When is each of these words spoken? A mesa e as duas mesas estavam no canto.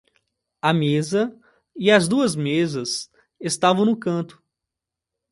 A 0.59 0.73
mesa 0.73 1.31
e 1.75 1.91
as 1.91 2.07
duas 2.07 2.35
mesas 2.35 3.07
estavam 3.39 3.85
no 3.85 3.95
canto. 3.95 4.41